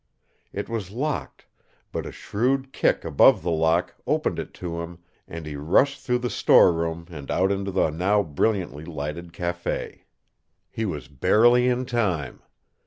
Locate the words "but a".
1.91-2.11